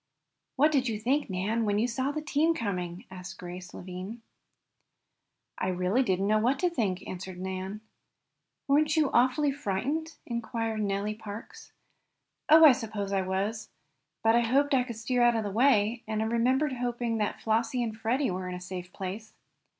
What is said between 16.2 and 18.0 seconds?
I remember hoping that Flossie and